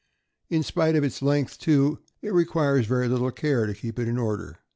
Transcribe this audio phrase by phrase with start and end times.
[0.49, 4.17] In spite of its length, too, it requires very little care to keep it in
[4.17, 4.57] order.